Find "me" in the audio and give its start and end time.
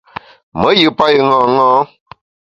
0.59-0.69